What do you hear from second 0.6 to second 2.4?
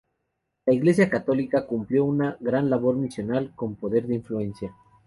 La Iglesia católica cumplió una